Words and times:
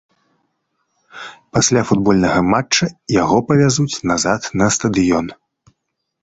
Пасля 1.57 1.81
футбольнага 1.89 2.39
матча 2.53 2.85
яго 3.21 3.37
павязуць 3.51 4.01
назад 4.13 4.41
на 4.63 4.71
стадыён. 4.79 5.25